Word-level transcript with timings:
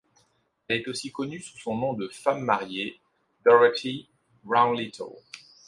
Elle 0.67 0.77
est 0.79 0.87
aussi 0.87 1.11
connue 1.11 1.41
sous 1.41 1.59
son 1.59 1.75
nom 1.77 1.93
de 1.93 2.07
femme 2.07 2.41
mariée, 2.41 2.99
Dorothy 3.45 4.09
Round-Little. 4.47 5.13